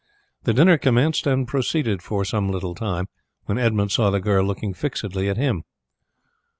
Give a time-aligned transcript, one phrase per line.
[0.45, 3.05] The dinner commenced and proceeded for some little time,
[3.45, 5.61] when Edmund saw the girl looking fixedly at him.